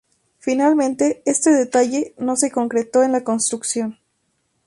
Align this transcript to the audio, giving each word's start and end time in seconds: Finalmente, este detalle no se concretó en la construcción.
Finalmente, 0.39 1.21
este 1.27 1.51
detalle 1.51 2.15
no 2.17 2.35
se 2.35 2.49
concretó 2.49 3.03
en 3.03 3.11
la 3.11 3.23
construcción. 3.23 3.99